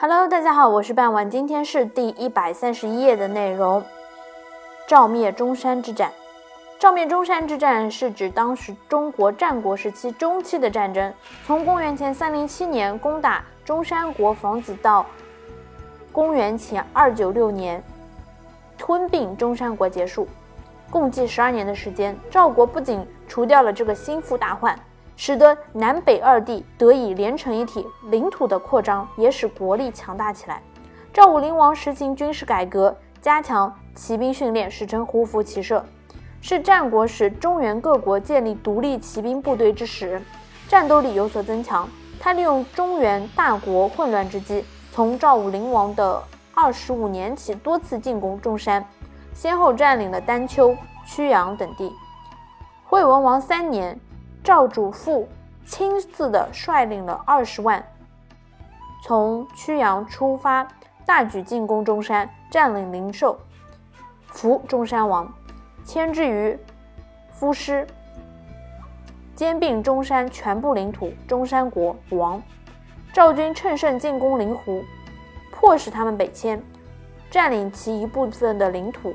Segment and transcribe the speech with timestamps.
[0.00, 3.82] Hello，大家好，我是半晚，今天是第一百三十一页的内容。
[4.86, 6.12] 赵灭中山之战。
[6.78, 11.12] 赵灭中山之战是指当时中国战国时期中期的战争，
[11.44, 15.04] 从公元前三零七年攻打中山国房子到
[16.12, 17.82] 公元前二九六年
[18.78, 20.28] 吞并中山国结束，
[20.92, 22.16] 共计十二年的时间。
[22.30, 24.78] 赵国不仅除掉了这个心腹大患。
[25.20, 30.62] 使得南北二地得以连成一体，领土的扩张也使国力强大起来。
[31.12, 35.84] 赵武灵王实行军事改革，加强骑兵训练，史称胡服骑射，
[36.40, 40.22] 是战国时中原各国建立独立骑兵部队之时，
[40.68, 41.88] 战斗力有所增强。
[42.20, 46.22] 他利用中原大国混乱之机，从赵武灵王的
[46.54, 48.86] 二十五年起，多次进攻中山，
[49.34, 51.92] 先后占领了丹丘、曲阳等地。
[52.84, 53.98] 惠文王三年。
[54.48, 55.28] 赵主父
[55.66, 57.84] 亲自的率领了二十万，
[59.04, 60.66] 从曲阳出发，
[61.04, 63.38] 大举进攻中山，占领灵寿，
[64.28, 65.30] 俘中山王，
[65.84, 66.58] 牵制于
[67.30, 67.86] 夫师，
[69.34, 72.42] 兼并中山全部领土，中山国亡。
[73.12, 74.82] 赵军乘胜进攻灵湖，
[75.52, 76.58] 迫使他们北迁，
[77.30, 79.12] 占领其一部分的领土。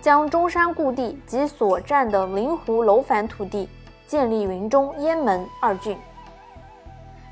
[0.00, 3.68] 将中山故地及所占的灵湖楼烦土地
[4.06, 5.96] 建立云中、雁门二郡。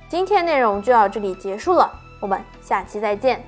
[0.09, 3.43] 今天内容就到这里结束了，我们下期再见。